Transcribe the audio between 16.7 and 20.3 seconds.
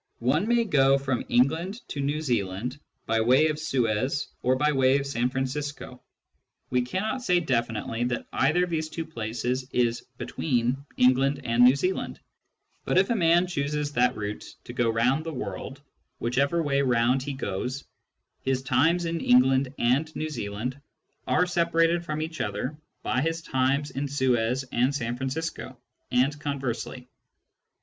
round he goes, his times in England and New